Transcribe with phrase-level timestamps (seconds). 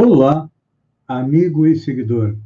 [0.00, 0.48] Olá,
[1.08, 2.36] amigo e seguidor.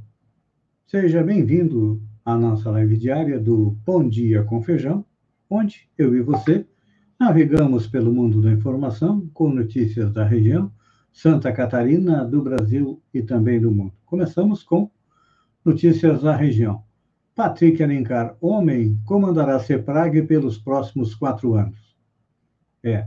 [0.86, 5.04] Seja bem-vindo à nossa live diária do Bom Dia com Feijão,
[5.50, 6.66] onde eu e você
[7.20, 10.72] navegamos pelo mundo da informação com notícias da região,
[11.12, 13.92] Santa Catarina, do Brasil e também do mundo.
[14.06, 14.90] Começamos com
[15.62, 16.82] notícias da região.
[17.34, 21.94] Patrick Alencar, homem, comandará CEPRAG pelos próximos quatro anos.
[22.82, 23.06] É,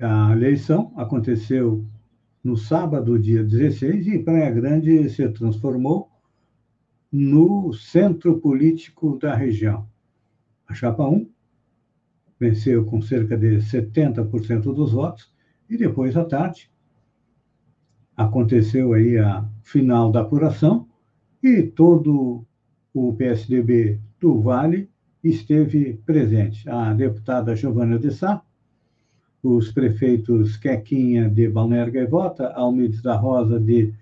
[0.00, 1.84] A eleição aconteceu
[2.44, 6.08] no sábado, dia 16, e Praia Grande se transformou
[7.10, 9.88] no centro político da região.
[10.68, 11.28] A Chapa 1
[12.38, 15.32] venceu com cerca de 70% dos votos,
[15.68, 16.70] e depois, à tarde,
[18.16, 20.86] aconteceu aí a final da apuração,
[21.42, 22.46] e todo
[22.94, 24.88] o PSDB do Vale
[25.24, 26.68] esteve presente.
[26.70, 28.44] A deputada Giovana de Sá
[29.42, 33.92] os prefeitos Quequinha de Balneário Gaivota, Almides da Rosa de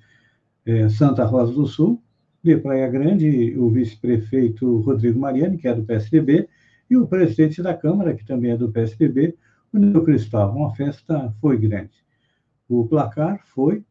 [0.64, 2.02] eh, Santa Rosa do Sul,
[2.42, 6.48] de Praia Grande, o vice-prefeito Rodrigo Mariani, que é do PSDB,
[6.88, 9.36] e o presidente da Câmara, que também é do PSDB,
[9.72, 10.66] o Nilo Cristóvão.
[10.66, 12.04] A festa foi grande.
[12.68, 13.84] O placar foi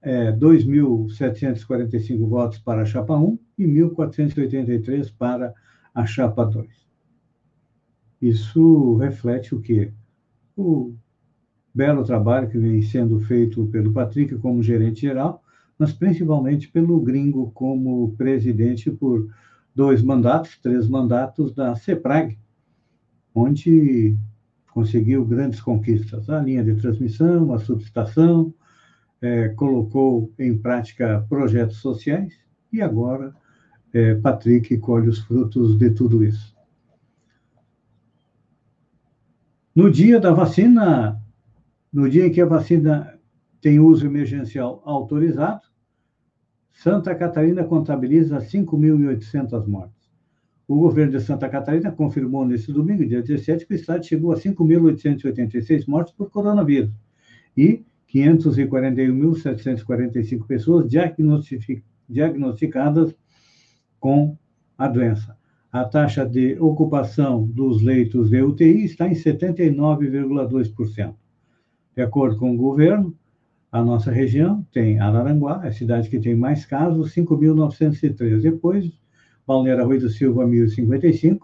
[0.00, 5.54] é, 2.745 votos para a chapa 1 e 1.483 para
[5.94, 6.68] a chapa 2.
[8.20, 9.92] Isso reflete o quê?
[10.56, 10.94] O
[11.74, 15.42] belo trabalho que vem sendo feito pelo Patrick como gerente geral,
[15.78, 19.28] mas principalmente pelo Gringo como presidente por
[19.74, 22.38] dois mandatos, três mandatos da CEPRAG,
[23.34, 24.16] onde
[24.72, 26.30] conseguiu grandes conquistas.
[26.30, 28.54] A linha de transmissão, a subestação,
[29.20, 32.32] é, colocou em prática projetos sociais
[32.72, 33.34] e agora
[33.92, 36.55] é, Patrick colhe os frutos de tudo isso.
[39.76, 41.22] No dia da vacina,
[41.92, 43.20] no dia em que a vacina
[43.60, 45.60] tem uso emergencial autorizado,
[46.72, 50.08] Santa Catarina contabiliza 5.800 mortes.
[50.66, 54.36] O governo de Santa Catarina confirmou nesse domingo, dia 17, que o estado chegou a
[54.36, 56.94] 5.886 mortes por coronavírus
[57.54, 60.88] e 541.745 pessoas
[62.08, 63.14] diagnosticadas
[64.00, 64.38] com
[64.78, 65.36] a doença
[65.72, 71.14] a taxa de ocupação dos leitos de UTI está em 79,2%.
[71.94, 73.14] De acordo com o governo,
[73.70, 78.40] a nossa região tem Araranguá, a cidade que tem mais casos, 5.903.
[78.40, 78.90] Depois,
[79.46, 81.40] Balneário Rui do Silva, 1.055.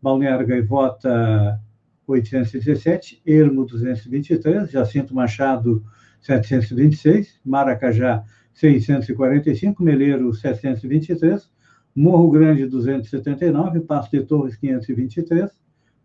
[0.00, 1.60] Balneário Gaivota,
[2.06, 3.20] 817.
[3.26, 4.70] Ermo, 223.
[4.70, 5.84] Jacinto Machado,
[6.22, 7.38] 726.
[7.44, 9.82] Maracajá, 645.
[9.82, 11.51] Meleiro, 723.
[11.94, 15.50] Morro Grande 279, Passo de Torres 523,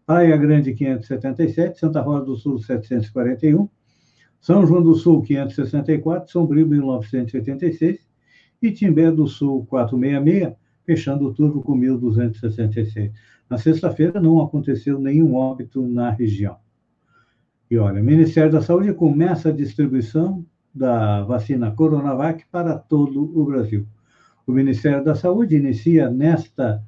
[0.05, 3.69] Praia Grande 577, Santa Rosa do Sul 741,
[4.41, 7.99] São João do Sul 564, Sombrio 1986
[8.61, 10.55] e Timbé do Sul 466,
[10.85, 13.11] fechando o turno com 1.266.
[13.49, 16.57] Na sexta-feira não aconteceu nenhum óbito na região.
[17.71, 20.45] E olha, o Ministério da Saúde começa a distribuição
[20.75, 23.87] da vacina Coronavac para todo o Brasil.
[24.47, 26.81] O Ministério da Saúde inicia nesta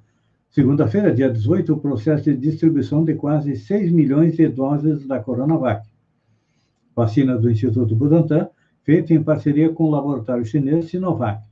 [0.49, 5.85] segunda-feira, dia 18, o processo de distribuição de quase 6 milhões de doses da Coronavac.
[6.95, 8.47] Vacina do Instituto Butantan,
[8.81, 11.43] feita em parceria com o laboratório chinês Sinovac,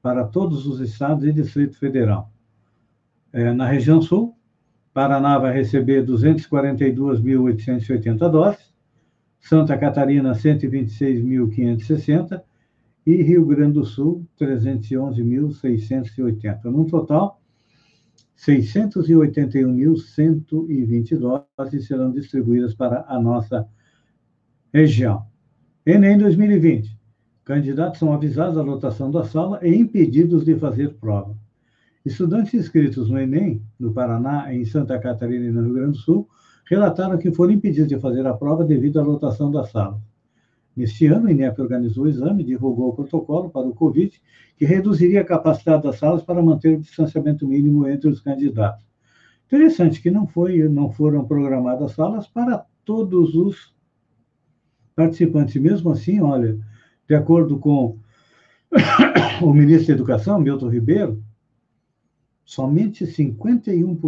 [0.00, 2.30] para todos os estados e Distrito Federal.
[3.32, 4.36] É, na região sul,
[4.94, 8.72] Paraná vai receber 242.880 doses,
[9.40, 12.46] Santa Catarina 126.560
[13.08, 16.64] e Rio Grande do Sul, 311.680.
[16.64, 17.40] No total,
[18.36, 23.66] 681.120 doses serão distribuídas para a nossa
[24.74, 25.24] região.
[25.86, 26.98] Enem 2020.
[27.46, 31.34] Candidatos são avisados da lotação da sala e impedidos de fazer prova.
[32.04, 36.28] Estudantes inscritos no Enem, no Paraná, em Santa Catarina e no Rio Grande do Sul,
[36.68, 39.98] relataram que foram impedidos de fazer a prova devido à lotação da sala.
[40.78, 44.12] Neste ano, o INEP organizou o exame e divulgou o protocolo para o Covid,
[44.56, 48.86] que reduziria a capacidade das salas para manter o distanciamento mínimo entre os candidatos.
[49.46, 53.74] Interessante que não, foi, não foram programadas salas para todos os
[54.94, 55.60] participantes.
[55.60, 56.56] Mesmo assim, olha,
[57.08, 57.98] de acordo com
[59.42, 61.20] o ministro da Educação, Milton Ribeiro,
[62.44, 63.98] somente 51%,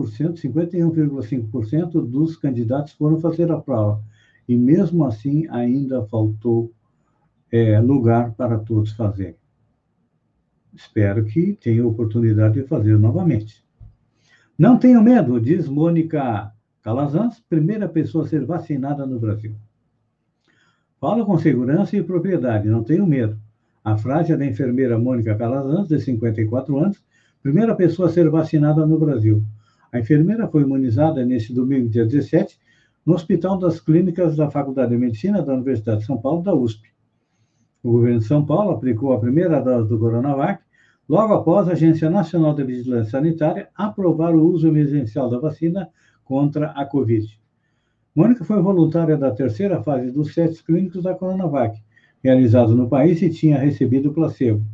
[0.41, 4.01] 51,5% dos candidatos foram fazer a prova
[4.49, 6.73] e mesmo assim ainda faltou
[7.51, 9.37] é, lugar para todos fazerem.
[10.75, 13.65] Espero que tenha oportunidade de fazer novamente.
[14.57, 16.53] Não tenho medo, diz Mônica
[16.83, 19.55] Calazans, primeira pessoa a ser vacinada no Brasil.
[21.01, 23.41] Falo com segurança e propriedade, não tenho medo.
[23.83, 27.03] A frase é da enfermeira Mônica Calazans, de 54 anos,
[27.43, 29.43] primeira pessoa a ser vacinada no Brasil.
[29.93, 32.59] A enfermeira foi imunizada neste domingo, dia 17,
[33.11, 36.91] no Hospital das Clínicas da Faculdade de Medicina da Universidade de São Paulo, da USP.
[37.83, 40.63] O governo de São Paulo aplicou a primeira dose do Coronavac
[41.09, 45.89] logo após a Agência Nacional de Vigilância Sanitária aprovar o uso emergencial da vacina
[46.23, 47.27] contra a Covid.
[48.15, 51.83] Mônica foi voluntária da terceira fase dos testes clínicos da Coronavac,
[52.23, 54.65] realizados no país e tinha recebido placebo.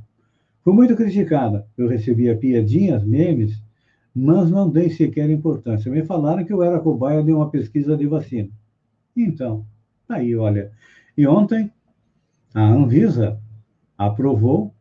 [0.63, 1.67] Foi muito criticada.
[1.75, 3.63] Eu recebia piadinhas, memes,
[4.19, 5.93] mas não dei sequer importância.
[5.93, 8.49] Me falaram que eu era cobaia de uma pesquisa de vacina.
[9.15, 9.67] Então,
[10.09, 10.73] aí, olha.
[11.19, 11.71] E ontem,
[12.55, 13.39] a Anvisa
[13.99, 14.75] aprovou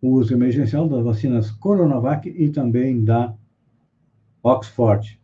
[0.00, 3.34] o uso emergencial das vacinas Coronavac e também da
[4.40, 5.20] Oxford.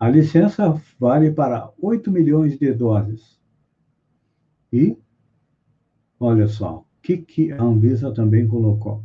[0.00, 3.40] A licença vale para 8 milhões de doses.
[4.72, 4.98] E,
[6.18, 9.04] olha só, o que, que a Anvisa também colocou?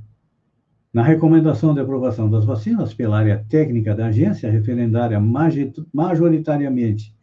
[0.93, 5.19] Na recomendação de aprovação das vacinas pela área técnica da agência, referendária
[5.93, 7.15] majoritariamente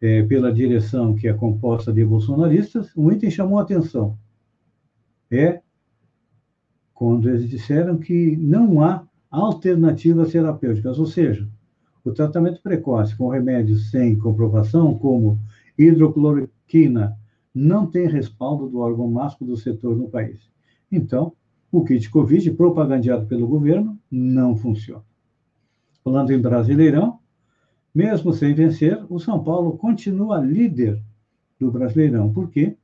[0.00, 4.18] é, pela direção que é composta de bolsonaristas, um item chamou a atenção.
[5.30, 5.62] É
[6.92, 11.48] quando eles disseram que não há alternativas terapêuticas, ou seja,
[12.04, 15.40] o tratamento precoce com remédios sem comprovação, como
[15.78, 17.16] hidrocloroquina,
[17.54, 20.50] não tem respaldo do órgão máximo do setor no país.
[20.90, 21.32] Então,
[21.72, 25.02] o kit Covid, propagandeado pelo governo, não funciona.
[26.04, 27.18] Falando em Brasileirão,
[27.92, 31.02] mesmo sem vencer, o São Paulo continua líder
[31.58, 32.32] do Brasileirão.
[32.32, 32.76] Por quê?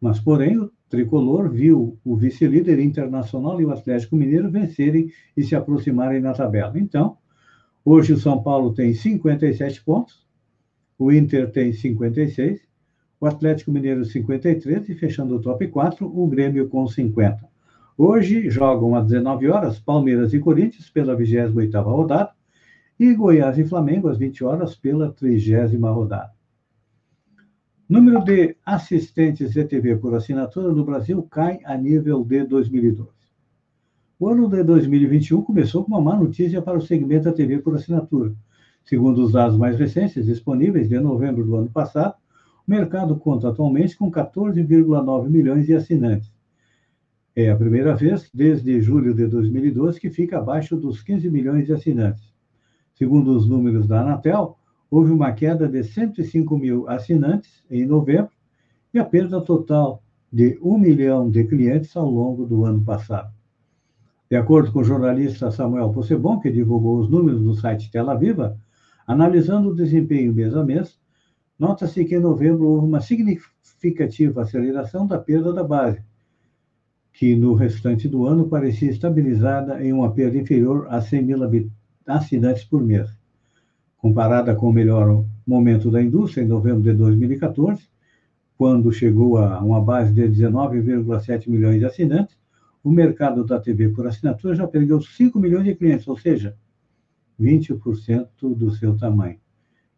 [0.00, 5.54] Mas, porém, o tricolor viu o vice-líder internacional e o Atlético Mineiro vencerem e se
[5.54, 6.78] aproximarem na tabela.
[6.78, 7.18] Então,
[7.86, 10.26] Hoje o São Paulo tem 57 pontos,
[10.98, 12.62] o Inter tem 56,
[13.20, 17.46] o Atlético Mineiro 53 e fechando o top 4, o Grêmio com 50.
[17.96, 22.32] Hoje jogam às 19 horas Palmeiras e Corinthians pela 28ª rodada
[22.98, 26.32] e Goiás e Flamengo às 20 horas pela 30 rodada.
[27.88, 33.10] Número de assistentes de TV por assinatura no Brasil cai a nível de 2012.
[34.18, 37.76] O ano de 2021 começou com uma má notícia para o segmento da TV por
[37.76, 38.34] assinatura.
[38.84, 42.16] Segundo os dados mais recentes disponíveis de novembro do ano passado,
[42.66, 46.33] o mercado conta atualmente com 14,9 milhões de assinantes.
[47.36, 51.72] É a primeira vez desde julho de 2012 que fica abaixo dos 15 milhões de
[51.72, 52.32] assinantes.
[52.94, 54.56] Segundo os números da Anatel,
[54.88, 58.30] houve uma queda de 105 mil assinantes em novembro
[58.92, 60.00] e a perda total
[60.32, 63.34] de 1 milhão de clientes ao longo do ano passado.
[64.30, 68.56] De acordo com o jornalista Samuel Possebon, que divulgou os números no site Tela Viva,
[69.08, 71.00] analisando o desempenho mês a mês,
[71.58, 76.00] nota-se que em novembro houve uma significativa aceleração da perda da base,
[77.14, 81.70] que no restante do ano parecia estabilizada em uma perda inferior a 100 mil
[82.04, 83.08] assinantes por mês.
[83.96, 87.82] Comparada com o melhor momento da indústria, em novembro de 2014,
[88.58, 92.36] quando chegou a uma base de 19,7 milhões de assinantes,
[92.82, 96.56] o mercado da TV por assinatura já perdeu 5 milhões de clientes, ou seja,
[97.40, 99.38] 20% do seu tamanho.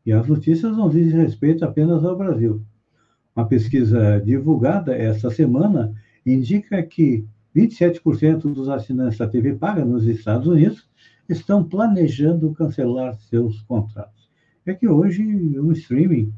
[0.04, 2.62] E as notícias não dizem respeito apenas ao Brasil.
[3.34, 5.94] Uma pesquisa divulgada esta semana
[6.26, 10.88] indica que 27% dos assinantes da TV paga nos Estados Unidos
[11.28, 14.28] estão planejando cancelar seus contratos.
[14.66, 15.22] É que hoje
[15.58, 16.32] o streaming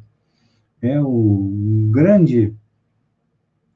[0.81, 2.55] é o grande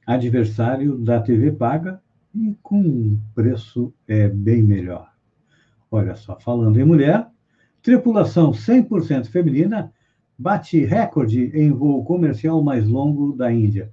[0.07, 2.01] adversário da TV paga
[2.35, 5.11] e com um preço é, bem melhor.
[5.91, 7.27] Olha só, falando em mulher,
[7.83, 9.93] tripulação 100% feminina
[10.39, 13.93] bate recorde em voo comercial mais longo da Índia.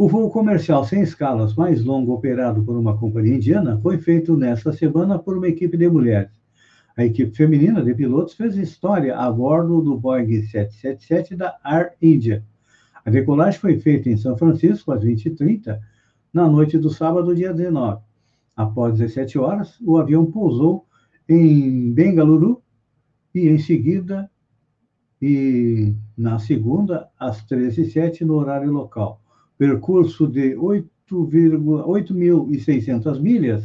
[0.00, 4.72] O voo comercial sem escalas mais longo operado por uma companhia indiana foi feito nesta
[4.72, 6.30] semana por uma equipe de mulheres.
[6.96, 12.44] A equipe feminina de pilotos fez história a bordo do Boeing 777 da Air India.
[13.04, 15.80] A decolagem foi feita em São Francisco às 20h30
[16.32, 18.00] na noite do sábado, dia 19.
[18.54, 20.86] Após 17 horas, o avião pousou
[21.28, 22.62] em Bengaluru
[23.34, 24.30] e, em seguida,
[25.20, 29.20] e na segunda, às 13h07, no horário local.
[29.58, 33.64] Percurso de 8.600 milhas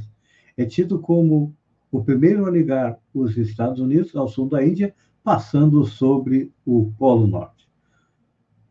[0.57, 1.55] é tido como
[1.91, 7.27] o primeiro a ligar os Estados Unidos ao sul da Índia, passando sobre o Polo
[7.27, 7.69] Norte.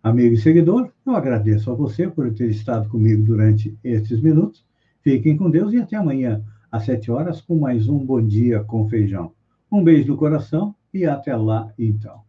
[0.02, 4.66] Amigo e seguidor, eu agradeço a você por ter estado comigo durante estes minutos.
[5.00, 8.88] Fiquem com Deus e até amanhã, às sete horas, com mais um Bom Dia com
[8.88, 9.30] Feijão.
[9.70, 12.22] Um beijo no coração e até lá, então.